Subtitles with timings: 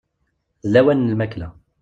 [0.63, 1.47] D lawan n lmakla.